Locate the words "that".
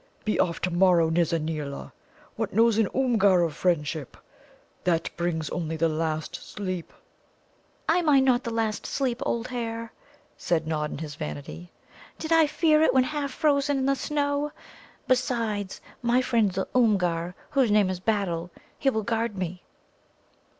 4.83-5.15